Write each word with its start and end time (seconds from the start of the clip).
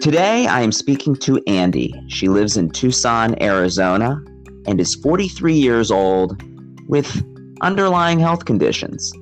Today, 0.00 0.46
I 0.46 0.60
am 0.60 0.72
speaking 0.72 1.16
to 1.16 1.42
Andy. 1.46 1.92
She 2.08 2.28
lives 2.28 2.56
in 2.56 2.70
Tucson, 2.70 3.34
Arizona, 3.42 4.22
and 4.66 4.78
is 4.78 4.94
43 4.94 5.54
years 5.54 5.90
old 5.90 6.40
with 6.86 7.24
underlying 7.62 8.20
health 8.20 8.44
conditions. 8.44 9.12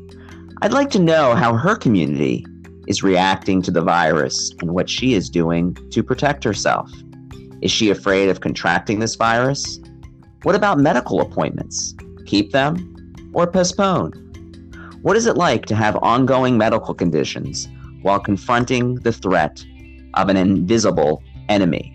I'd 0.63 0.73
like 0.73 0.91
to 0.91 0.99
know 0.99 1.37
how 1.37 1.55
her 1.57 1.77
community 1.77 2.45
is 2.89 3.03
reacting 3.03 3.63
to 3.63 3.71
the 3.71 3.81
virus 3.81 4.53
and 4.61 4.75
what 4.75 4.91
she 4.91 5.15
is 5.15 5.31
doing 5.31 5.75
to 5.91 6.03
protect 6.03 6.45
herself. 6.45 6.91
Is 7.63 7.71
she 7.71 7.91
afraid 7.91 8.29
of 8.29 8.41
contracting 8.41 8.99
this 8.99 9.15
virus? 9.15 9.81
What 10.43 10.57
about 10.57 10.81
medical 10.81 11.21
appointments? 11.21 11.95
Keep 12.27 12.51
them 12.51 13.31
or 13.33 13.47
postpone? 13.47 14.13
What 15.03 15.17
is 15.17 15.27
it 15.27 15.37
like 15.37 15.67
to 15.67 15.77
have 15.77 15.97
ongoing 16.03 16.59
medical 16.59 16.95
conditions 16.95 17.69
while 18.03 18.19
confronting 18.19 18.97
the 18.97 19.13
threat 19.13 19.65
of 20.15 20.29
an 20.29 20.37
invisible 20.37 21.23
enemy? 21.49 21.91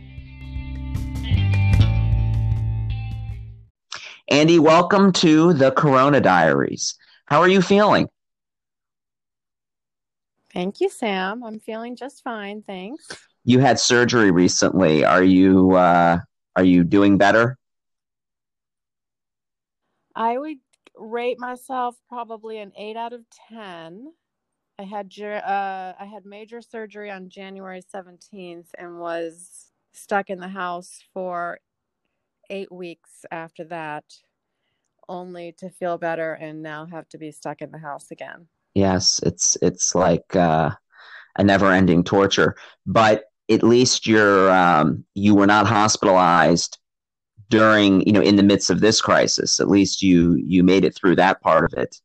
Andy, 4.27 4.59
welcome 4.59 5.11
to 5.13 5.53
the 5.53 5.71
Corona 5.71 6.21
Diaries. 6.21 6.95
How 7.25 7.41
are 7.41 7.47
you 7.47 7.61
feeling? 7.61 8.07
Thank 10.53 10.81
you, 10.81 10.89
Sam. 10.89 11.43
I'm 11.43 11.59
feeling 11.59 11.95
just 11.95 12.23
fine, 12.23 12.61
thanks. 12.61 13.07
You 13.43 13.59
had 13.59 13.79
surgery 13.79 14.31
recently. 14.31 15.03
Are 15.03 15.23
you 15.23 15.71
uh, 15.71 16.19
are 16.55 16.63
you 16.63 16.83
doing 16.83 17.17
better? 17.17 17.57
I 20.15 20.37
would 20.37 20.57
rate 20.95 21.39
myself 21.39 21.95
probably 22.07 22.59
an 22.59 22.73
eight 22.77 22.97
out 22.97 23.13
of 23.13 23.21
ten. 23.49 24.11
I 24.79 24.83
had 24.83 25.11
uh, 25.21 25.93
I 25.99 26.05
had 26.05 26.25
major 26.25 26.61
surgery 26.61 27.11
on 27.11 27.27
January 27.27 27.81
17th 27.93 28.69
and 28.77 28.97
was 28.97 29.71
stuck 29.91 30.29
in 30.29 30.39
the 30.39 30.47
house 30.47 31.03
for 31.13 31.59
eight 32.49 32.71
weeks 32.71 33.25
after 33.29 33.65
that, 33.65 34.05
only 35.09 35.53
to 35.57 35.69
feel 35.69 35.97
better 35.97 36.31
and 36.31 36.63
now 36.63 36.85
have 36.85 37.09
to 37.09 37.17
be 37.17 37.29
stuck 37.29 37.61
in 37.61 37.71
the 37.71 37.77
house 37.77 38.09
again. 38.09 38.47
Yes, 38.73 39.19
it's 39.23 39.57
it's 39.61 39.95
like 39.95 40.33
uh, 40.33 40.69
a 41.37 41.43
never-ending 41.43 42.05
torture. 42.05 42.55
But 42.85 43.25
at 43.51 43.63
least 43.63 44.07
you're 44.07 44.49
um, 44.49 45.03
you 45.13 45.35
were 45.35 45.47
not 45.47 45.67
hospitalized 45.67 46.77
during 47.49 48.07
you 48.07 48.13
know 48.13 48.21
in 48.21 48.37
the 48.37 48.43
midst 48.43 48.69
of 48.69 48.79
this 48.79 49.01
crisis. 49.01 49.59
At 49.59 49.67
least 49.67 50.01
you 50.01 50.35
you 50.37 50.63
made 50.63 50.85
it 50.85 50.95
through 50.95 51.17
that 51.17 51.41
part 51.41 51.65
of 51.65 51.77
it 51.77 51.97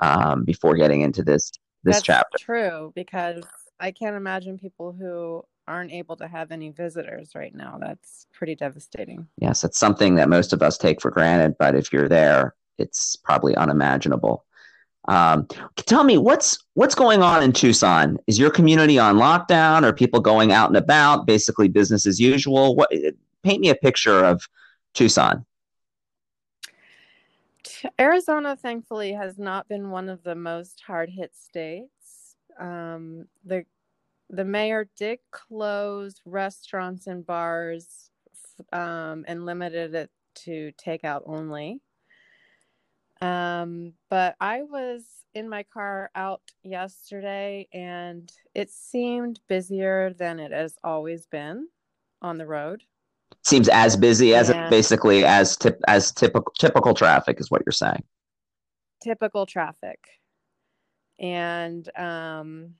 um, 0.00 0.44
before 0.44 0.74
getting 0.74 1.02
into 1.02 1.22
this 1.22 1.52
this 1.84 1.96
That's 1.96 2.06
chapter. 2.06 2.38
True, 2.38 2.92
because 2.94 3.44
I 3.78 3.90
can't 3.90 4.16
imagine 4.16 4.58
people 4.58 4.92
who 4.92 5.44
aren't 5.68 5.92
able 5.92 6.16
to 6.16 6.28
have 6.28 6.52
any 6.52 6.70
visitors 6.70 7.32
right 7.34 7.54
now. 7.54 7.78
That's 7.80 8.26
pretty 8.32 8.54
devastating. 8.54 9.26
Yes, 9.38 9.64
it's 9.64 9.78
something 9.78 10.14
that 10.16 10.28
most 10.28 10.52
of 10.52 10.62
us 10.62 10.78
take 10.78 11.00
for 11.00 11.10
granted, 11.10 11.56
but 11.58 11.74
if 11.74 11.92
you're 11.92 12.08
there, 12.08 12.54
it's 12.78 13.16
probably 13.16 13.56
unimaginable. 13.56 14.44
Um, 15.08 15.46
tell 15.76 16.02
me 16.02 16.18
what's 16.18 16.58
what's 16.74 16.94
going 16.94 17.22
on 17.22 17.42
in 17.42 17.52
Tucson? 17.52 18.18
Is 18.26 18.38
your 18.38 18.50
community 18.50 18.98
on 18.98 19.16
lockdown? 19.16 19.84
Are 19.84 19.92
people 19.92 20.20
going 20.20 20.52
out 20.52 20.68
and 20.68 20.76
about? 20.76 21.26
Basically, 21.26 21.68
business 21.68 22.06
as 22.06 22.20
usual. 22.20 22.74
What? 22.74 22.90
Paint 23.44 23.60
me 23.60 23.68
a 23.68 23.76
picture 23.76 24.24
of 24.24 24.48
Tucson. 24.94 25.44
Arizona, 28.00 28.56
thankfully, 28.56 29.12
has 29.12 29.38
not 29.38 29.68
been 29.68 29.90
one 29.90 30.08
of 30.08 30.22
the 30.22 30.34
most 30.34 30.82
hard 30.86 31.10
hit 31.10 31.34
states. 31.36 32.36
Um, 32.58 33.26
the 33.44 33.64
the 34.30 34.44
mayor 34.44 34.88
did 34.96 35.20
close 35.30 36.20
restaurants 36.24 37.06
and 37.06 37.24
bars 37.24 38.10
um, 38.72 39.24
and 39.28 39.46
limited 39.46 39.94
it 39.94 40.10
to 40.34 40.72
takeout 40.84 41.22
only. 41.26 41.80
Um, 43.20 43.94
but 44.10 44.36
I 44.40 44.62
was 44.62 45.04
in 45.34 45.48
my 45.48 45.62
car 45.62 46.10
out 46.14 46.42
yesterday 46.62 47.68
and 47.72 48.30
it 48.54 48.70
seemed 48.70 49.40
busier 49.48 50.12
than 50.12 50.38
it 50.38 50.52
has 50.52 50.76
always 50.84 51.26
been 51.26 51.68
on 52.20 52.36
the 52.38 52.46
road. 52.46 52.82
Seems 53.46 53.68
as 53.68 53.96
busy 53.96 54.34
as 54.34 54.48
yeah. 54.48 54.66
it 54.66 54.70
basically 54.70 55.24
as 55.24 55.56
tip 55.56 55.80
as 55.86 56.12
typical 56.12 56.52
typical 56.58 56.94
traffic 56.94 57.38
is 57.40 57.50
what 57.50 57.62
you're 57.64 57.72
saying. 57.72 58.02
Typical 59.02 59.46
traffic. 59.46 60.00
And 61.20 61.88
um 61.96 62.74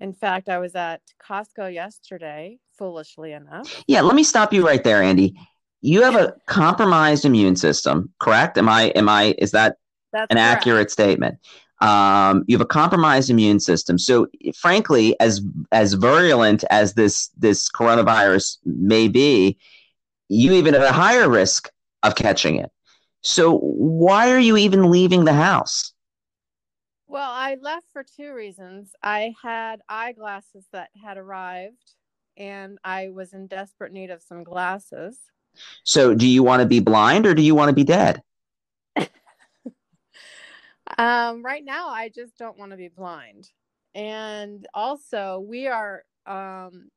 in 0.00 0.12
fact, 0.12 0.48
I 0.48 0.58
was 0.58 0.74
at 0.74 1.00
Costco 1.22 1.72
yesterday, 1.72 2.58
foolishly 2.78 3.32
enough. 3.32 3.82
Yeah, 3.86 4.00
let 4.00 4.14
me 4.14 4.24
stop 4.24 4.52
you 4.52 4.66
right 4.66 4.82
there, 4.82 5.02
Andy 5.02 5.34
you 5.82 6.02
have 6.02 6.14
a 6.14 6.34
compromised 6.46 7.24
immune 7.24 7.56
system, 7.56 8.12
correct? 8.20 8.56
Am 8.56 8.68
I 8.68 8.84
am 8.90 9.08
I 9.08 9.34
is 9.38 9.50
that 9.50 9.76
That's 10.12 10.30
an 10.30 10.36
correct. 10.36 10.58
accurate 10.58 10.90
statement? 10.90 11.38
Um, 11.82 12.44
you 12.46 12.56
have 12.56 12.62
a 12.62 12.66
compromised 12.66 13.28
immune 13.28 13.58
system. 13.58 13.98
So 13.98 14.28
frankly, 14.54 15.18
as 15.18 15.42
as 15.72 15.94
virulent 15.94 16.64
as 16.70 16.94
this 16.94 17.28
this 17.36 17.68
coronavirus 17.70 18.58
may 18.64 19.08
be, 19.08 19.58
you 20.28 20.52
even 20.52 20.76
at 20.76 20.82
a 20.82 20.92
higher 20.92 21.28
risk 21.28 21.70
of 22.04 22.14
catching 22.14 22.56
it. 22.56 22.70
So 23.22 23.58
why 23.58 24.30
are 24.30 24.38
you 24.38 24.56
even 24.56 24.90
leaving 24.90 25.24
the 25.24 25.32
house? 25.32 25.92
Well, 27.08 27.30
I 27.30 27.56
left 27.60 27.86
for 27.92 28.04
two 28.04 28.32
reasons. 28.32 28.92
I 29.02 29.34
had 29.42 29.80
eyeglasses 29.88 30.66
that 30.72 30.88
had 31.04 31.18
arrived 31.18 31.94
and 32.36 32.78
I 32.84 33.10
was 33.10 33.32
in 33.32 33.48
desperate 33.48 33.92
need 33.92 34.10
of 34.10 34.22
some 34.22 34.44
glasses. 34.44 35.18
So, 35.84 36.14
do 36.14 36.26
you 36.26 36.42
want 36.42 36.62
to 36.62 36.66
be 36.66 36.80
blind 36.80 37.26
or 37.26 37.34
do 37.34 37.42
you 37.42 37.54
want 37.54 37.68
to 37.68 37.74
be 37.74 37.84
dead? 37.84 38.22
Um, 40.98 41.42
right 41.42 41.64
now, 41.64 41.88
I 41.88 42.08
just 42.08 42.36
don't 42.38 42.58
want 42.58 42.70
to 42.72 42.76
be 42.76 42.88
blind. 42.88 43.50
And 43.94 44.66
also, 44.74 45.44
we 45.46 45.66
are 45.66 46.04
um, 46.26 46.90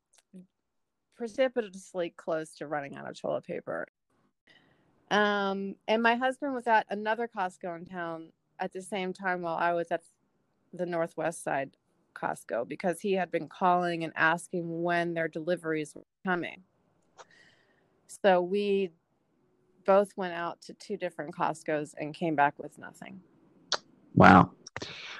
precipitously 1.15 2.13
close 2.15 2.55
to 2.55 2.67
running 2.67 2.95
out 2.95 3.09
of 3.09 3.19
toilet 3.19 3.45
paper. 3.45 3.87
Um, 5.11 5.75
and 5.87 6.01
my 6.01 6.15
husband 6.15 6.53
was 6.53 6.67
at 6.67 6.85
another 6.89 7.27
Costco 7.27 7.77
in 7.77 7.85
town 7.85 8.31
at 8.59 8.73
the 8.73 8.81
same 8.81 9.13
time 9.13 9.41
while 9.41 9.55
I 9.55 9.73
was 9.73 9.91
at 9.91 10.01
the 10.73 10.85
Northwest 10.85 11.43
side 11.43 11.77
Costco 12.15 12.67
because 12.67 13.01
he 13.01 13.13
had 13.13 13.31
been 13.31 13.47
calling 13.47 14.03
and 14.03 14.13
asking 14.15 14.83
when 14.83 15.13
their 15.13 15.27
deliveries 15.27 15.93
were 15.95 16.05
coming. 16.25 16.63
So 18.07 18.41
we 18.41 18.91
both 19.85 20.15
went 20.15 20.33
out 20.33 20.61
to 20.63 20.73
two 20.73 20.97
different 20.97 21.35
Costco's 21.35 21.93
and 21.97 22.13
came 22.13 22.35
back 22.35 22.55
with 22.57 22.77
nothing. 22.77 23.21
Wow. 24.15 24.51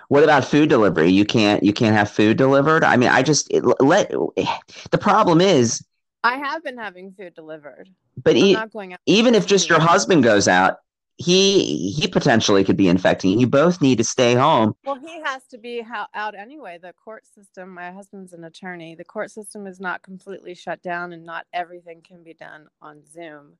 What 0.07 0.23
about 0.23 0.45
food 0.45 0.69
delivery? 0.69 1.09
You 1.09 1.25
can't 1.25 1.63
you 1.63 1.73
can't 1.73 1.95
have 1.95 2.11
food 2.11 2.37
delivered. 2.37 2.83
I 2.83 2.97
mean, 2.97 3.09
I 3.09 3.23
just 3.23 3.51
it, 3.51 3.63
let 3.81 4.09
the 4.09 4.97
problem 4.99 5.41
is 5.41 5.83
I 6.23 6.37
have 6.37 6.63
been 6.63 6.77
having 6.77 7.11
food 7.13 7.33
delivered. 7.35 7.89
But 8.23 8.35
e- 8.35 8.57
even 9.05 9.35
if 9.35 9.45
just 9.45 9.69
your 9.69 9.79
husband 9.79 10.23
goes 10.23 10.47
out, 10.47 10.77
he 11.17 11.91
he 11.91 12.07
potentially 12.07 12.63
could 12.63 12.75
be 12.75 12.89
infecting 12.89 13.39
you 13.39 13.47
both 13.47 13.81
need 13.81 13.97
to 13.97 14.03
stay 14.03 14.35
home 14.35 14.75
well 14.83 14.99
he 14.99 15.21
has 15.21 15.45
to 15.47 15.57
be 15.57 15.81
out 16.13 16.35
anyway 16.35 16.77
the 16.77 16.91
court 16.91 17.25
system 17.25 17.69
my 17.69 17.89
husband's 17.91 18.33
an 18.33 18.43
attorney 18.43 18.95
the 18.95 19.03
court 19.03 19.31
system 19.31 19.65
is 19.65 19.79
not 19.79 20.03
completely 20.03 20.53
shut 20.53 20.81
down 20.81 21.13
and 21.13 21.25
not 21.25 21.45
everything 21.53 22.01
can 22.01 22.21
be 22.21 22.33
done 22.33 22.67
on 22.81 23.01
zoom 23.05 23.53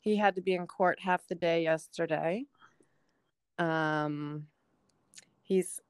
he 0.00 0.16
had 0.16 0.34
to 0.34 0.42
be 0.42 0.54
in 0.54 0.66
court 0.66 0.98
half 1.00 1.24
the 1.28 1.36
day 1.36 1.62
yesterday 1.62 2.44
um 3.58 4.44
he's 5.48 5.80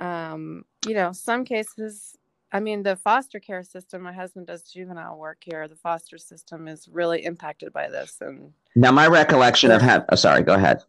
um 0.00 0.64
you 0.86 0.94
know 0.94 1.12
some 1.12 1.44
cases 1.44 2.16
I 2.54 2.60
mean, 2.60 2.84
the 2.84 2.94
foster 2.94 3.40
care 3.40 3.64
system, 3.64 4.02
my 4.02 4.12
husband 4.12 4.46
does 4.46 4.62
juvenile 4.62 5.18
work 5.18 5.38
here. 5.40 5.66
The 5.66 5.74
foster 5.74 6.18
system 6.18 6.68
is 6.68 6.88
really 6.88 7.24
impacted 7.24 7.72
by 7.72 7.88
this. 7.88 8.18
And 8.20 8.52
now, 8.76 8.92
my 8.92 9.08
recollection 9.08 9.72
of 9.72 9.82
have, 9.82 10.04
oh, 10.10 10.14
sorry, 10.14 10.44
go 10.44 10.54
ahead. 10.54 10.84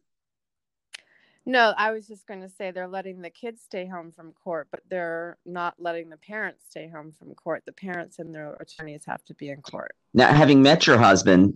No, 1.43 1.73
I 1.75 1.89
was 1.89 2.07
just 2.07 2.27
going 2.27 2.41
to 2.41 2.49
say 2.49 2.69
they're 2.69 2.87
letting 2.87 3.21
the 3.21 3.31
kids 3.31 3.63
stay 3.63 3.87
home 3.87 4.11
from 4.11 4.31
court, 4.33 4.67
but 4.69 4.81
they're 4.91 5.39
not 5.43 5.73
letting 5.79 6.09
the 6.09 6.17
parents 6.17 6.65
stay 6.69 6.87
home 6.87 7.11
from 7.11 7.33
court. 7.33 7.63
The 7.65 7.71
parents 7.71 8.19
and 8.19 8.33
their 8.33 8.53
attorneys 8.59 9.05
have 9.05 9.23
to 9.25 9.33
be 9.33 9.49
in 9.49 9.63
court. 9.63 9.95
Now, 10.13 10.31
having 10.33 10.61
met 10.61 10.85
your 10.85 10.99
husband, 10.99 11.55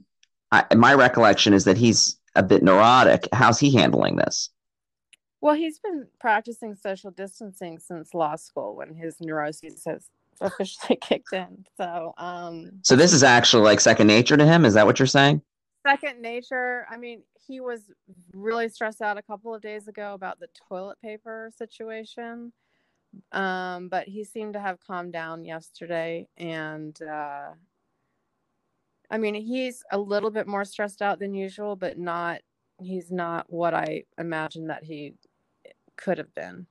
I, 0.51 0.65
my 0.75 0.95
recollection 0.95 1.53
is 1.53 1.65
that 1.65 1.77
he's 1.77 2.17
a 2.33 2.41
bit 2.41 2.63
neurotic. 2.63 3.27
How's 3.31 3.59
he 3.59 3.75
handling 3.75 4.15
this? 4.15 4.49
Well, 5.41 5.55
he's 5.55 5.79
been 5.79 6.07
practicing 6.19 6.75
social 6.75 7.11
distancing 7.11 7.79
since 7.79 8.13
law 8.13 8.35
school 8.35 8.75
when 8.75 8.93
his 8.95 9.17
neuroses 9.21 9.83
has 9.85 10.09
officially 10.41 10.97
kicked 10.97 11.33
in. 11.33 11.65
So, 11.77 12.13
um, 12.17 12.83
so 12.83 12.95
this 12.95 13.13
is 13.13 13.23
actually 13.23 13.63
like 13.63 13.79
second 13.79 14.07
nature 14.07 14.37
to 14.37 14.45
him. 14.45 14.65
Is 14.65 14.73
that 14.73 14.85
what 14.85 14.99
you're 14.99 15.07
saying? 15.07 15.41
Second 15.87 16.21
nature. 16.21 16.85
I 16.89 16.97
mean, 16.97 17.23
he 17.47 17.61
was 17.61 17.89
really 18.33 18.69
stressed 18.69 19.01
out 19.01 19.17
a 19.17 19.21
couple 19.23 19.55
of 19.55 19.61
days 19.61 19.87
ago 19.87 20.13
about 20.13 20.39
the 20.39 20.49
toilet 20.67 20.99
paper 21.01 21.51
situation, 21.57 22.53
Um, 23.31 23.89
but 23.89 24.07
he 24.07 24.23
seemed 24.23 24.53
to 24.53 24.59
have 24.61 24.79
calmed 24.79 25.13
down 25.13 25.45
yesterday. 25.45 26.27
And 26.37 26.99
uh, 27.01 27.51
I 29.09 29.17
mean, 29.17 29.35
he's 29.35 29.83
a 29.91 29.97
little 29.97 30.31
bit 30.31 30.47
more 30.47 30.65
stressed 30.65 31.01
out 31.01 31.19
than 31.19 31.33
usual, 31.33 31.75
but 31.75 31.97
not, 31.97 32.41
he's 32.79 33.11
not 33.11 33.51
what 33.51 33.73
I 33.73 34.03
imagined 34.17 34.69
that 34.69 34.83
he 34.83 35.13
could 35.99 36.17
have 36.17 36.33
been. 36.33 36.65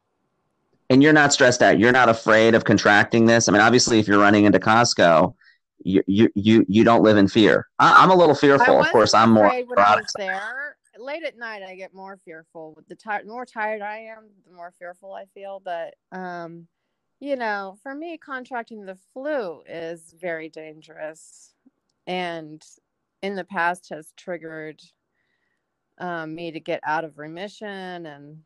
And 0.90 1.02
you're 1.02 1.12
not 1.12 1.32
stressed 1.32 1.62
out. 1.62 1.78
You're 1.78 1.92
not 1.92 2.08
afraid 2.08 2.54
of 2.54 2.64
contracting 2.64 3.26
this. 3.26 3.48
I 3.48 3.52
mean, 3.52 3.60
obviously, 3.60 3.98
if 3.98 4.08
you're 4.08 4.20
running 4.20 4.44
into 4.44 4.58
Costco, 4.58 5.34
you 5.84 6.02
you 6.06 6.30
you, 6.34 6.64
you 6.66 6.82
don't 6.82 7.02
live 7.02 7.18
in 7.18 7.28
fear. 7.28 7.68
I, 7.78 8.02
am 8.02 8.10
a 8.10 8.14
little 8.14 8.34
fearful. 8.34 8.80
Of 8.80 8.90
course, 8.90 9.14
I'm 9.14 9.30
more. 9.30 9.48
When 9.48 9.78
I 9.78 9.96
was 9.96 10.12
there, 10.16 10.76
late 10.98 11.24
at 11.24 11.36
night, 11.36 11.62
I 11.62 11.74
get 11.74 11.94
more 11.94 12.18
fearful. 12.24 12.82
The 12.88 12.94
ti- 12.94 13.26
more 13.26 13.44
tired 13.44 13.82
I 13.82 13.98
am, 13.98 14.30
the 14.46 14.54
more 14.54 14.72
fearful 14.78 15.12
I 15.12 15.26
feel. 15.34 15.60
But 15.62 15.94
um, 16.10 16.66
you 17.20 17.36
know, 17.36 17.76
for 17.82 17.94
me, 17.94 18.16
contracting 18.16 18.84
the 18.84 18.98
flu 19.12 19.62
is 19.68 20.14
very 20.18 20.48
dangerous, 20.48 21.54
and 22.06 22.64
in 23.22 23.36
the 23.36 23.44
past 23.44 23.90
has 23.90 24.12
triggered 24.16 24.80
um, 25.98 26.34
me 26.34 26.50
to 26.52 26.60
get 26.60 26.80
out 26.84 27.04
of 27.04 27.18
remission, 27.18 28.06
and 28.06 28.38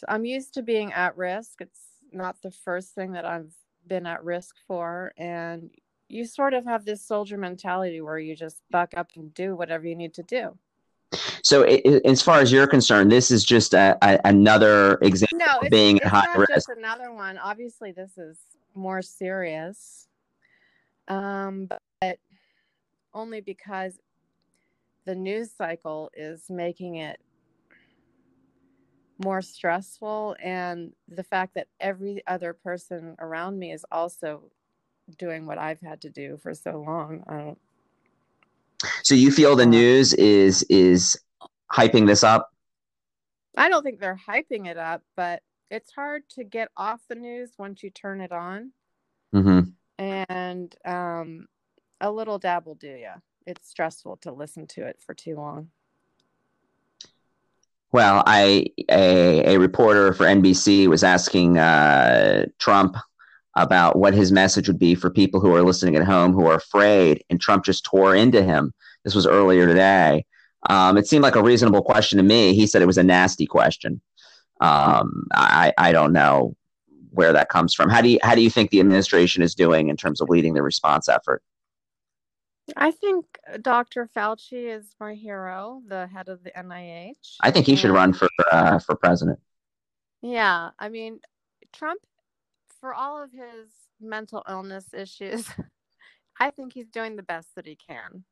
so 0.00 0.06
I'm 0.08 0.24
used 0.24 0.54
to 0.54 0.62
being 0.62 0.94
at 0.94 1.14
risk. 1.18 1.60
It's 1.60 1.82
not 2.10 2.40
the 2.40 2.50
first 2.50 2.94
thing 2.94 3.12
that 3.12 3.26
I've 3.26 3.52
been 3.86 4.06
at 4.06 4.24
risk 4.24 4.56
for, 4.66 5.12
and 5.18 5.68
you 6.08 6.24
sort 6.24 6.54
of 6.54 6.64
have 6.64 6.86
this 6.86 7.02
soldier 7.02 7.36
mentality 7.36 8.00
where 8.00 8.18
you 8.18 8.34
just 8.34 8.62
buck 8.70 8.94
up 8.96 9.10
and 9.16 9.34
do 9.34 9.54
whatever 9.54 9.86
you 9.86 9.94
need 9.94 10.14
to 10.14 10.22
do. 10.22 10.56
So, 11.42 11.64
it, 11.64 11.84
as 12.06 12.22
far 12.22 12.40
as 12.40 12.50
you're 12.50 12.66
concerned, 12.66 13.12
this 13.12 13.30
is 13.30 13.44
just 13.44 13.74
a, 13.74 13.98
a, 14.00 14.18
another 14.24 14.94
example 15.02 15.38
no, 15.38 15.58
of 15.60 15.70
being 15.70 15.98
it's 15.98 16.06
at 16.06 16.12
high 16.12 16.34
risk. 16.34 16.50
Just 16.54 16.68
another 16.70 17.12
one. 17.12 17.36
Obviously, 17.36 17.92
this 17.92 18.16
is 18.16 18.38
more 18.74 19.02
serious, 19.02 20.08
um, 21.08 21.68
but 22.00 22.18
only 23.12 23.42
because 23.42 23.98
the 25.04 25.14
news 25.14 25.50
cycle 25.50 26.10
is 26.14 26.48
making 26.48 26.96
it 26.96 27.20
more 29.22 29.42
stressful, 29.42 30.36
and 30.42 30.92
the 31.08 31.24
fact 31.24 31.54
that 31.54 31.68
every 31.80 32.22
other 32.26 32.52
person 32.52 33.16
around 33.18 33.58
me 33.58 33.72
is 33.72 33.84
also 33.90 34.50
doing 35.18 35.46
what 35.46 35.58
I've 35.58 35.80
had 35.80 36.00
to 36.02 36.10
do 36.10 36.38
for 36.42 36.54
so 36.54 36.82
long. 36.86 37.22
I 37.26 37.36
don't. 37.38 37.58
So 39.02 39.14
you 39.14 39.30
feel 39.30 39.56
the 39.56 39.66
news 39.66 40.14
is 40.14 40.62
is 40.64 41.18
hyping 41.72 42.06
this 42.06 42.24
up? 42.24 42.50
I 43.56 43.68
don't 43.68 43.82
think 43.82 44.00
they're 44.00 44.20
hyping 44.28 44.66
it 44.66 44.78
up, 44.78 45.02
but 45.16 45.42
it's 45.70 45.92
hard 45.92 46.28
to 46.30 46.44
get 46.44 46.68
off 46.76 47.00
the 47.08 47.14
news 47.14 47.52
once 47.58 47.82
you 47.82 47.90
turn 47.90 48.20
it 48.20 48.32
on. 48.32 48.72
Mm-hmm. 49.34 49.70
And 49.98 50.74
um, 50.84 51.46
a 52.00 52.10
little 52.10 52.38
dab 52.38 52.66
will 52.66 52.74
do 52.74 52.88
you. 52.88 53.12
It's 53.46 53.68
stressful 53.68 54.18
to 54.18 54.32
listen 54.32 54.66
to 54.68 54.86
it 54.86 55.00
for 55.04 55.14
too 55.14 55.36
long. 55.36 55.68
Well, 57.92 58.22
I 58.26 58.66
a, 58.88 59.54
a 59.54 59.58
reporter 59.58 60.12
for 60.12 60.24
NBC 60.24 60.86
was 60.86 61.02
asking 61.02 61.58
uh, 61.58 62.46
Trump 62.58 62.96
about 63.56 63.96
what 63.96 64.14
his 64.14 64.30
message 64.30 64.68
would 64.68 64.78
be 64.78 64.94
for 64.94 65.10
people 65.10 65.40
who 65.40 65.54
are 65.54 65.62
listening 65.62 65.96
at 65.96 66.04
home 66.04 66.32
who 66.32 66.46
are 66.46 66.54
afraid, 66.54 67.24
and 67.30 67.40
Trump 67.40 67.64
just 67.64 67.84
tore 67.84 68.14
into 68.14 68.42
him. 68.42 68.72
This 69.04 69.14
was 69.14 69.26
earlier 69.26 69.66
today. 69.66 70.24
Um, 70.68 70.98
it 70.98 71.06
seemed 71.06 71.22
like 71.22 71.36
a 71.36 71.42
reasonable 71.42 71.82
question 71.82 72.18
to 72.18 72.22
me. 72.22 72.54
He 72.54 72.66
said 72.66 72.82
it 72.82 72.86
was 72.86 72.98
a 72.98 73.02
nasty 73.02 73.46
question. 73.46 74.00
Um, 74.60 75.26
I, 75.32 75.72
I 75.78 75.90
don't 75.92 76.12
know 76.12 76.54
where 77.10 77.32
that 77.32 77.48
comes 77.48 77.74
from. 77.74 77.88
How 77.88 78.02
do 78.02 78.08
you 78.08 78.18
how 78.22 78.34
do 78.34 78.42
you 78.42 78.50
think 78.50 78.70
the 78.70 78.80
administration 78.80 79.42
is 79.42 79.54
doing 79.54 79.88
in 79.88 79.96
terms 79.96 80.20
of 80.20 80.28
leading 80.28 80.54
the 80.54 80.62
response 80.62 81.08
effort? 81.08 81.42
I 82.76 82.90
think 82.90 83.26
Dr. 83.60 84.08
Fauci 84.14 84.76
is 84.76 84.94
my 85.00 85.14
hero, 85.14 85.82
the 85.86 86.06
head 86.06 86.28
of 86.28 86.42
the 86.44 86.50
NIH. 86.50 87.36
I 87.40 87.50
think 87.50 87.66
he 87.66 87.76
should 87.76 87.90
run 87.90 88.12
for 88.12 88.28
uh, 88.50 88.78
for 88.78 88.96
president. 88.96 89.38
Yeah, 90.22 90.70
I 90.78 90.88
mean, 90.88 91.20
Trump, 91.72 92.00
for 92.80 92.94
all 92.94 93.22
of 93.22 93.32
his 93.32 93.70
mental 94.00 94.42
illness 94.48 94.86
issues, 94.92 95.48
I 96.40 96.50
think 96.50 96.72
he's 96.72 96.88
doing 96.88 97.16
the 97.16 97.22
best 97.22 97.48
that 97.56 97.66
he 97.66 97.76
can. 97.76 98.24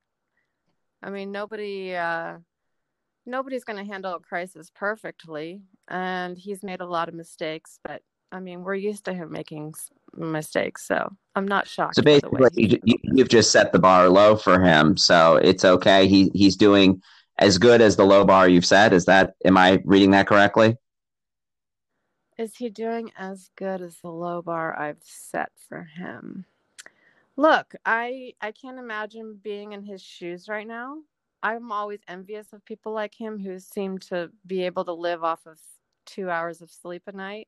I 1.03 1.11
mean, 1.11 1.33
nobody 1.33 1.95
uh, 1.95 2.39
nobody's 3.27 3.65
going 3.65 3.79
to 3.79 3.91
handle 3.91 4.15
a 4.15 4.21
crisis 4.21 4.71
perfectly, 4.75 5.63
and 5.89 6.37
he's 6.37 6.63
made 6.63 6.81
a 6.81 6.87
lot 6.87 7.09
of 7.09 7.15
mistakes. 7.15 7.79
But 7.85 8.03
I 8.33 8.41
mean, 8.41 8.63
we're 8.63 8.75
used 8.75 9.05
to 9.07 9.15
him 9.15 9.31
making 9.31 9.75
mistakes, 10.15 10.87
so 10.87 11.13
I'm 11.35 11.47
not 11.47 11.67
shocked. 11.67 11.97
So 11.97 12.03
basically, 12.03 12.81
you, 12.83 13.19
have 13.19 13.29
just 13.29 13.53
set 13.53 13.73
the 13.73 13.79
bar 13.79 14.09
low 14.09 14.37
for 14.37 14.61
him, 14.61 14.97
so 14.97 15.37
it's 15.37 15.65
okay. 15.65 16.09
He 16.09 16.31
he's 16.35 16.57
doing 16.57 17.03
as 17.39 17.59
good 17.59 17.81
as 17.81 17.97
the 17.97 18.05
low 18.05 18.25
bar 18.25 18.49
you've 18.49 18.67
set. 18.67 18.93
Is 18.93 19.05
that 19.07 19.35
am 19.45 19.57
I 19.57 19.81
reading 19.85 20.11
that 20.13 20.27
correctly? 20.27 20.77
Is 22.37 22.57
he 22.57 22.71
doing 22.71 23.11
as 23.19 23.51
good 23.57 23.81
as 23.81 23.97
the 24.03 24.11
low 24.11 24.43
bar 24.43 24.79
I've 24.79 25.03
set 25.03 25.51
for 25.69 25.83
him? 25.83 26.45
Look, 27.37 27.75
I 27.85 28.35
I 28.41 28.53
can't 28.53 28.79
imagine 28.79 29.39
being 29.43 29.73
in 29.73 29.83
his 29.83 30.03
shoes 30.03 30.49
right 30.49 30.67
now. 30.67 30.99
I'm 31.43 31.71
always 31.71 32.01
envious 32.09 32.53
of 32.53 32.65
people 32.65 32.93
like 32.93 33.15
him 33.15 33.39
who 33.39 33.61
seem 33.61 33.99
to 34.11 34.31
be 34.45 34.65
able 34.65 34.85
to 34.87 34.93
live 34.93 35.23
off 35.23 35.47
of 35.47 35.61
2 36.07 36.29
hours 36.29 36.63
of 36.63 36.71
sleep 36.71 37.03
a 37.07 37.13
night, 37.13 37.47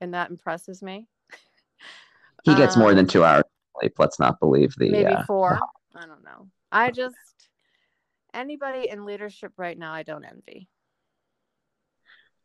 and 0.00 0.14
that 0.14 0.30
impresses 0.30 0.80
me. 0.82 1.08
He 2.44 2.54
gets 2.54 2.76
um, 2.76 2.82
more 2.82 2.94
than 2.94 3.06
2 3.06 3.24
hours 3.24 3.44
sleep. 3.80 3.94
Let's 3.98 4.18
not 4.18 4.38
believe 4.40 4.74
the 4.76 4.90
Maybe 4.90 5.12
uh, 5.12 5.24
4. 5.24 5.58
I 5.96 6.06
don't 6.06 6.24
know. 6.24 6.48
I 6.70 6.90
just 6.90 7.16
anybody 8.34 8.88
in 8.88 9.04
leadership 9.04 9.52
right 9.56 9.78
now 9.78 9.92
I 9.92 10.02
don't 10.02 10.24
envy. 10.24 10.68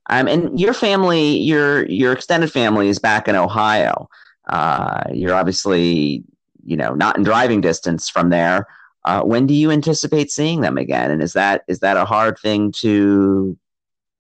Um, 0.10 0.28
and 0.28 0.60
your 0.60 0.74
family, 0.74 1.38
your 1.38 1.86
your 1.88 2.14
extended 2.14 2.52
family 2.52 2.88
is 2.88 2.98
back 2.98 3.28
in 3.28 3.36
Ohio. 3.36 4.10
Uh, 4.48 5.04
you're 5.14 5.36
obviously 5.36 6.24
you 6.64 6.78
know 6.78 6.94
not 6.94 7.18
in 7.18 7.24
driving 7.24 7.62
distance 7.62 8.10
from 8.10 8.30
there 8.30 8.68
uh, 9.06 9.22
when 9.22 9.48
do 9.48 9.54
you 9.54 9.72
anticipate 9.72 10.32
seeing 10.32 10.62
them 10.62 10.78
again 10.78 11.12
and 11.12 11.22
is 11.22 11.34
that 11.34 11.64
is 11.68 11.80
that 11.80 11.98
a 11.98 12.06
hard 12.06 12.38
thing 12.40 12.72
to 12.72 13.58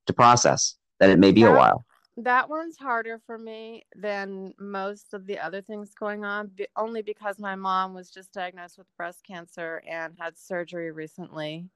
to 0.08 0.14
process 0.14 0.76
that 1.00 1.10
it 1.10 1.20
may 1.20 1.32
be 1.32 1.44
that, 1.44 1.54
a 1.54 1.56
while 1.56 1.86
that 2.18 2.50
one's 2.50 2.78
harder 2.78 3.20
for 3.26 3.38
me 3.38 3.84
than 3.96 4.54
most 4.60 5.14
of 5.14 5.26
the 5.26 5.40
other 5.40 5.62
things 5.62 5.94
going 5.94 6.26
on 6.26 6.52
only 6.76 7.02
because 7.02 7.40
my 7.40 7.56
mom 7.56 7.94
was 7.94 8.12
just 8.12 8.34
diagnosed 8.34 8.78
with 8.78 8.88
breast 8.98 9.24
cancer 9.26 9.82
and 9.88 10.14
had 10.20 10.38
surgery 10.38 10.92
recently 10.92 11.70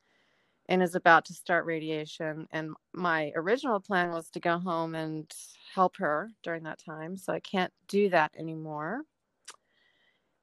and 0.68 0.84
is 0.84 0.96
about 0.96 1.26
to 1.26 1.34
start 1.34 1.66
radiation. 1.66 2.48
And 2.52 2.72
my 2.94 3.32
original 3.36 3.80
plan 3.80 4.12
was 4.12 4.30
to 4.32 4.40
go 4.40 4.58
home 4.58 4.96
and 4.96 5.32
help 5.74 5.98
her 5.98 6.30
during 6.44 6.64
that 6.64 6.80
time 6.84 7.18
so 7.18 7.34
i 7.34 7.40
can't 7.40 7.74
do 7.88 8.10
that 8.10 8.32
anymore. 8.38 9.02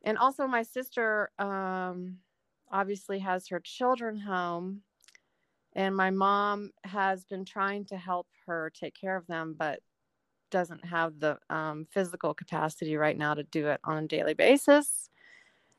And 0.05 0.19
also 0.19 0.47
my 0.47 0.63
sister 0.63 1.31
um, 1.39 2.19
obviously 2.71 3.21
has 3.21 3.49
her 3.49 3.61
children 3.61 4.19
home 4.19 4.83
and 5.75 5.97
my 5.97 6.11
mom 6.11 6.71
has 6.85 7.25
been 7.25 7.45
trying 7.45 7.85
to 7.85 7.97
help 7.97 8.27
her 8.47 8.71
take 8.75 8.95
care 8.95 9.17
of 9.17 9.27
them 9.27 9.55
but 9.59 9.81
doesn't 10.51 10.85
have 10.85 11.19
the 11.19 11.39
um, 11.49 11.87
physical 11.91 12.35
capacity 12.35 12.97
right 12.97 13.17
now 13.17 13.33
to 13.33 13.43
do 13.45 13.69
it 13.69 13.81
on 13.85 14.05
a 14.05 14.07
daily 14.07 14.35
basis 14.35 15.09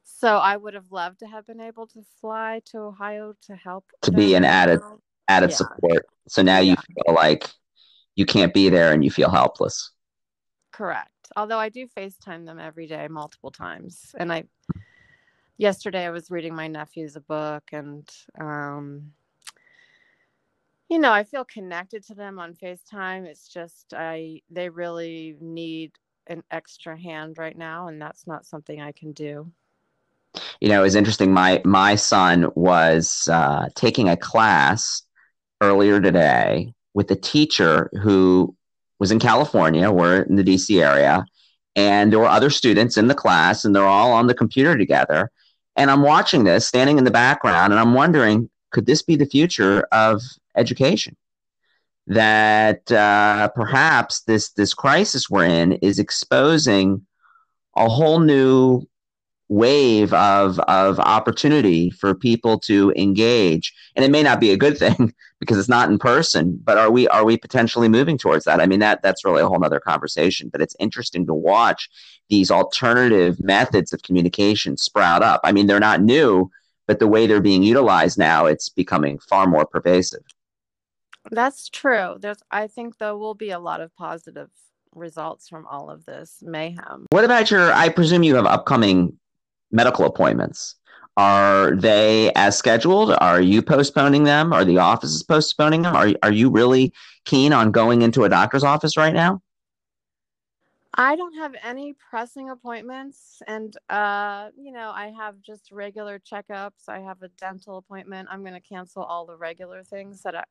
so 0.04 0.38
i 0.38 0.58
would 0.58 0.74
have 0.74 0.92
loved 0.92 1.20
to 1.20 1.28
have 1.28 1.46
been 1.46 1.62
able 1.62 1.88
to 1.88 2.02
fly 2.20 2.62
to 2.66 2.78
ohio 2.78 3.34
to 3.42 3.56
help 3.56 3.86
to 4.02 4.12
be 4.12 4.34
an 4.36 4.44
added 4.44 4.80
added 5.28 5.52
yeah. 5.52 5.56
support 5.56 6.06
so 6.28 6.42
now 6.42 6.60
yeah. 6.60 6.72
you 6.72 6.76
feel 6.76 7.16
like 7.16 7.50
you 8.16 8.26
can't 8.26 8.54
be 8.54 8.70
there 8.70 8.92
and 8.92 9.04
you 9.04 9.12
feel 9.12 9.30
helpless 9.30 9.92
correct 10.72 11.14
Although 11.36 11.60
I 11.60 11.70
do 11.70 11.88
FaceTime 11.88 12.46
them 12.46 12.60
every 12.60 12.88
day, 12.88 13.08
multiple 13.08 13.52
times. 13.52 14.14
And 14.18 14.32
I, 14.32 14.44
yesterday, 15.58 16.06
I 16.06 16.12
was 16.12 16.30
reading 16.30 16.56
my 16.56 16.68
nephews 16.68 17.16
a 17.16 17.22
book, 17.22 17.64
and 17.72 18.08
um, 18.40 19.12
you 20.94 21.00
know, 21.00 21.12
I 21.12 21.24
feel 21.24 21.44
connected 21.44 22.04
to 22.06 22.14
them 22.14 22.38
on 22.38 22.54
FaceTime. 22.54 23.26
It's 23.26 23.48
just 23.48 23.96
I 23.98 24.42
they 24.52 24.70
really 24.70 25.36
need 25.42 25.92
an 26.28 26.44
extra 26.52 26.96
hand 26.96 27.40
right 27.40 27.58
now, 27.58 27.88
and 27.88 28.00
that's 28.00 28.28
not 28.28 28.46
something 28.46 28.80
I 28.80 28.92
can 28.92 29.12
do. 29.12 29.52
You 30.62 30.70
know, 30.70 30.82
it 30.82 30.84
was 30.84 30.94
interesting. 30.94 31.34
My 31.34 31.64
my 31.66 31.96
son 31.96 32.52
was 32.54 33.28
uh, 33.32 33.70
taking 33.74 34.08
a 34.08 34.16
class 34.16 35.02
earlier 35.62 36.00
today 36.00 36.76
with 36.94 37.10
a 37.10 37.16
teacher 37.16 37.90
who 38.04 38.56
was 39.00 39.12
in 39.12 39.18
California. 39.18 39.90
We're 39.92 40.22
in 40.22 40.36
the 40.36 40.44
DC 40.44 40.80
area. 40.80 41.26
And 41.76 42.12
there 42.12 42.20
were 42.20 42.28
other 42.28 42.52
students 42.52 42.98
in 42.98 43.08
the 43.08 43.16
class, 43.16 43.66
and 43.66 43.76
they're 43.76 43.84
all 43.84 44.12
on 44.12 44.28
the 44.28 44.36
computer 44.36 44.78
together. 44.78 45.32
And 45.76 45.90
I'm 45.90 46.04
watching 46.04 46.44
this, 46.44 46.68
standing 46.68 47.00
in 47.00 47.04
the 47.04 47.10
background, 47.10 47.74
and 47.74 47.80
I'm 47.80 47.96
wondering, 47.96 48.48
could 48.70 48.86
this 48.86 49.02
be 49.02 49.16
the 49.16 49.26
future 49.26 49.88
of 49.92 50.22
education? 50.56 51.16
that 52.08 52.92
uh, 52.92 53.48
perhaps 53.50 54.22
this 54.22 54.50
this 54.52 54.74
crisis 54.74 55.30
we're 55.30 55.46
in 55.46 55.74
is 55.74 56.00
exposing 56.00 57.06
a 57.76 57.88
whole 57.88 58.20
new 58.20 58.82
wave 59.50 60.14
of 60.14 60.60
of 60.62 61.00
opportunity 61.00 61.90
for 61.90 62.14
people 62.14 62.60
to 62.60 62.92
engage. 62.96 63.74
And 63.96 64.04
it 64.04 64.12
may 64.12 64.24
not 64.24 64.40
be 64.40 64.52
a 64.52 64.58
good 64.58 64.78
thing 64.84 65.14
because 65.40 65.58
it's 65.58 65.70
not 65.70 65.90
in 65.90 65.98
person 65.98 66.60
but 66.64 66.78
are 66.78 66.92
we 66.92 67.08
are 67.10 67.26
we 67.26 67.38
potentially 67.38 67.88
moving 67.88 68.18
towards 68.18 68.46
that? 68.46 68.60
I 68.60 68.66
mean 68.66 68.80
that 68.80 69.02
that's 69.02 69.24
really 69.24 69.42
a 69.42 69.48
whole 69.48 69.64
other 69.64 69.80
conversation 69.80 70.50
but 70.50 70.62
it's 70.62 70.76
interesting 70.80 71.26
to 71.28 71.34
watch 71.34 71.90
these 72.30 72.52
alternative 72.52 73.42
methods 73.42 73.94
of 73.94 74.04
communication 74.04 74.76
sprout 74.78 75.24
up. 75.24 75.42
I 75.44 75.52
mean 75.54 75.68
they're 75.68 75.80
not 75.80 76.02
new 76.02 76.52
but 76.86 77.00
the 77.00 77.08
way 77.08 77.28
they're 77.28 77.40
being 77.42 77.64
utilized 77.64 78.18
now 78.18 78.46
it's 78.46 78.68
becoming 78.68 79.20
far 79.20 79.48
more 79.48 79.66
pervasive 79.66 80.24
that's 81.34 81.70
true 81.70 82.16
there's 82.20 82.42
i 82.52 82.68
think 82.68 82.98
there 82.98 83.18
will 83.18 83.36
be 83.36 83.52
a 83.52 83.60
lot 83.60 83.82
of 83.82 83.96
positive 83.96 84.50
results 84.94 85.50
from 85.50 85.66
all 85.66 85.90
of 85.90 86.06
this 86.06 86.44
mayhem 86.46 87.06
what 87.10 87.26
about 87.26 87.50
your 87.50 87.72
i 87.74 87.90
presume 87.90 88.24
you 88.24 88.36
have 88.36 88.46
upcoming 88.46 89.18
medical 89.74 90.06
appointments. 90.06 90.76
Are 91.18 91.76
they 91.76 92.32
as 92.34 92.58
scheduled? 92.58 93.14
Are 93.20 93.42
you 93.42 93.62
postponing 93.62 94.24
them? 94.24 94.54
Are 94.54 94.64
the 94.64 94.78
offices 94.78 95.22
postponing 95.22 95.82
them? 95.82 95.96
Are, 95.96 96.10
are 96.24 96.32
you 96.32 96.50
really 96.50 96.94
keen 97.26 97.52
on 97.52 97.72
going 97.72 98.02
into 98.02 98.24
a 98.24 98.30
doctor's 98.30 98.64
office 98.64 98.96
right 98.96 99.14
now? 99.14 99.42
I 100.96 101.16
don't 101.16 101.34
have 101.36 101.56
any 101.64 101.96
pressing 102.10 102.52
appointments. 102.52 103.42
And, 103.48 103.76
uh, 103.90 104.50
you 104.56 104.72
know, 104.72 104.92
I 104.94 105.12
have 105.18 105.42
just 105.42 105.72
regular 105.72 106.20
checkups. 106.20 106.88
I 106.88 107.00
have 107.00 107.22
a 107.24 107.30
dental 107.30 107.78
appointment. 107.78 108.30
I'm 108.32 108.42
going 108.42 108.54
to 108.54 108.60
cancel 108.60 109.04
all 109.04 109.26
the 109.26 109.36
regular 109.36 109.84
things 109.84 110.22
that 110.22 110.36
urgent. 110.36 110.46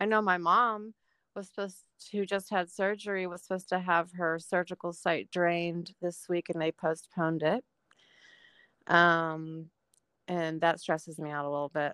I 0.00 0.06
know 0.06 0.22
my 0.22 0.38
mom 0.38 0.94
was 1.34 1.48
supposed 1.48 1.78
to 2.10 2.24
just 2.26 2.50
had 2.50 2.70
surgery 2.70 3.26
was 3.26 3.42
supposed 3.42 3.68
to 3.70 3.78
have 3.80 4.12
her 4.12 4.38
surgical 4.38 4.92
site 4.92 5.30
drained 5.30 5.92
this 6.00 6.26
week 6.28 6.48
and 6.48 6.60
they 6.60 6.70
postponed 6.70 7.42
it 7.42 7.64
um, 8.86 9.66
and 10.28 10.60
that 10.60 10.80
stresses 10.80 11.18
me 11.18 11.30
out 11.30 11.44
a 11.44 11.50
little 11.50 11.70
bit 11.70 11.92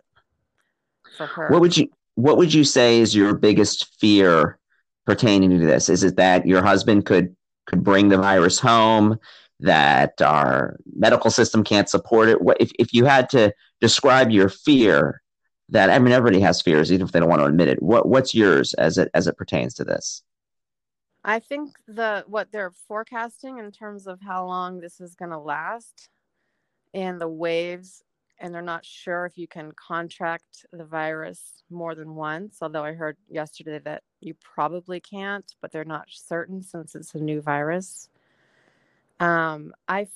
for 1.17 1.27
her. 1.27 1.49
What 1.49 1.61
would 1.61 1.77
you 1.77 1.89
What 2.15 2.37
would 2.37 2.53
you 2.53 2.65
say 2.65 3.01
is 3.01 3.15
your 3.15 3.35
biggest 3.35 3.99
fear 3.99 4.59
pertaining 5.07 5.51
to 5.51 5.67
this? 5.67 5.89
Is 5.89 6.03
it 6.03 6.17
that 6.17 6.47
your 6.47 6.63
husband 6.63 7.07
could 7.07 7.35
could 7.67 7.83
bring 7.83 8.09
the 8.09 8.19
virus 8.19 8.59
home? 8.59 9.19
That 9.61 10.21
our 10.23 10.79
medical 10.97 11.31
system 11.31 11.65
can't 11.65 11.89
support 11.89 12.29
it. 12.29 12.41
What 12.41 12.57
if 12.61 12.71
if 12.79 12.93
you 12.95 13.05
had 13.05 13.29
to 13.31 13.53
describe 13.81 14.31
your 14.31 14.49
fear? 14.49 15.23
That 15.71 15.91
I 15.91 15.99
mean, 15.99 16.13
everybody 16.13 16.41
has 16.41 16.63
fears, 16.63 16.93
even 16.93 17.07
if 17.07 17.13
they 17.13 17.21
don't 17.21 17.29
want 17.29 17.41
to 17.41 17.47
admit 17.47 17.69
it. 17.69 17.83
What 17.83 18.09
What's 18.09 18.35
yours 18.35 18.75
as 18.75 18.99
it 18.99 19.11
as 19.15 19.27
it 19.27 19.37
pertains 19.37 19.75
to 19.75 19.85
this? 19.85 20.23
I 21.25 21.39
think 21.39 21.77
the 21.87 22.25
what 22.27 22.51
they're 22.51 22.71
forecasting 22.71 23.59
in 23.59 23.71
terms 23.71 24.07
of 24.07 24.21
how 24.21 24.47
long 24.47 24.81
this 24.81 25.01
is 25.01 25.15
going 25.15 25.31
to 25.31 25.39
last 25.39 26.09
and 26.95 27.21
the 27.21 27.29
waves 27.29 28.03
and 28.39 28.55
they're 28.55 28.63
not 28.63 28.87
sure 28.87 29.27
if 29.27 29.37
you 29.37 29.47
can 29.47 29.71
contract 29.73 30.65
the 30.73 30.85
virus 30.85 31.63
more 31.71 31.95
than 31.95 32.15
once 32.15 32.59
although 32.63 32.83
i 32.83 32.93
heard 32.93 33.17
yesterday 33.29 33.79
that 33.79 34.03
you 34.21 34.35
probably 34.43 34.99
can't 34.99 35.55
but 35.61 35.71
they're 35.71 35.85
not 35.85 36.07
certain 36.09 36.63
since 36.63 36.95
it's 36.95 37.15
a 37.15 37.19
new 37.19 37.41
virus 37.41 38.09
um, 39.21 39.75
I, 39.87 40.09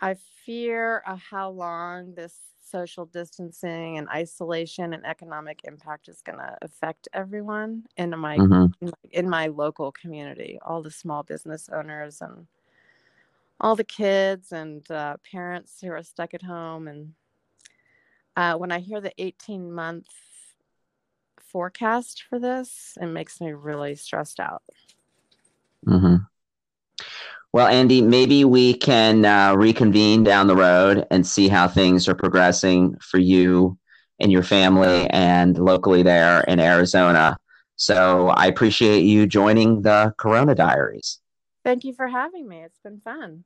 I 0.00 0.16
fear 0.44 1.02
how 1.30 1.50
long 1.50 2.14
this 2.14 2.34
social 2.70 3.04
distancing 3.06 3.98
and 3.98 4.08
isolation 4.08 4.92
and 4.92 5.04
economic 5.04 5.60
impact 5.64 6.08
is 6.08 6.22
going 6.22 6.38
to 6.38 6.56
affect 6.62 7.08
everyone 7.12 7.84
in 7.96 8.16
my, 8.18 8.36
mm-hmm. 8.36 8.66
in 8.80 8.86
my 8.86 8.92
in 9.10 9.28
my 9.28 9.46
local 9.48 9.90
community 9.92 10.58
all 10.64 10.82
the 10.82 10.90
small 10.90 11.22
business 11.22 11.68
owners 11.72 12.20
and 12.20 12.46
all 13.60 13.76
the 13.76 13.84
kids 13.84 14.52
and 14.52 14.90
uh, 14.90 15.16
parents 15.30 15.80
who 15.80 15.90
are 15.90 16.02
stuck 16.02 16.32
at 16.32 16.42
home. 16.42 16.88
And 16.88 17.12
uh, 18.36 18.54
when 18.56 18.72
I 18.72 18.78
hear 18.78 19.00
the 19.00 19.12
18 19.18 19.70
month 19.70 20.06
forecast 21.38 22.24
for 22.28 22.38
this, 22.38 22.96
it 23.00 23.06
makes 23.06 23.40
me 23.40 23.52
really 23.52 23.94
stressed 23.96 24.40
out. 24.40 24.62
Mm-hmm. 25.86 26.16
Well, 27.52 27.66
Andy, 27.66 28.00
maybe 28.00 28.44
we 28.44 28.74
can 28.74 29.24
uh, 29.24 29.54
reconvene 29.56 30.22
down 30.22 30.46
the 30.46 30.54
road 30.54 31.06
and 31.10 31.26
see 31.26 31.48
how 31.48 31.66
things 31.66 32.08
are 32.08 32.14
progressing 32.14 32.96
for 33.00 33.18
you 33.18 33.76
and 34.20 34.30
your 34.30 34.44
family 34.44 35.08
and 35.10 35.58
locally 35.58 36.02
there 36.04 36.42
in 36.42 36.60
Arizona. 36.60 37.36
So 37.74 38.28
I 38.28 38.46
appreciate 38.46 39.00
you 39.00 39.26
joining 39.26 39.82
the 39.82 40.14
Corona 40.16 40.54
Diaries. 40.54 41.18
Thank 41.64 41.82
you 41.84 41.92
for 41.92 42.06
having 42.06 42.46
me. 42.46 42.58
It's 42.58 42.78
been 42.84 43.00
fun. 43.00 43.44